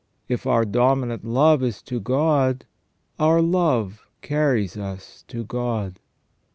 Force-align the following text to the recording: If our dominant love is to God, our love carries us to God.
If 0.27 0.47
our 0.47 0.65
dominant 0.65 1.23
love 1.25 1.61
is 1.61 1.83
to 1.83 1.99
God, 1.99 2.65
our 3.19 3.39
love 3.39 4.07
carries 4.23 4.75
us 4.75 5.23
to 5.27 5.43
God. 5.43 5.99